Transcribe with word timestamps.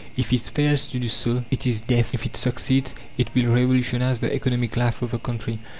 If 0.17 0.33
it 0.33 0.41
fails 0.41 0.87
to 0.87 0.99
do 0.99 1.07
so, 1.07 1.45
it 1.51 1.67
is 1.67 1.81
death. 1.81 2.15
If 2.15 2.25
it 2.25 2.35
succeeds, 2.35 2.95
it 3.19 3.29
will 3.35 3.51
revolutionize 3.53 4.17
the 4.17 4.33
economic 4.33 4.75
life 4.75 5.03
of 5.03 5.11
the 5.11 5.19
country. 5.19 5.59